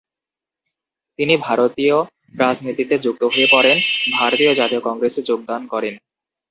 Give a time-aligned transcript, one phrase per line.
[1.19, 1.97] তিনি ভারতীয়
[2.35, 3.77] রাজনীতিতেও যুক্ত হয়ে পড়েন,
[4.13, 5.93] ভারতীয় জাতীয় কংগ্রেসে যোগদান করেন।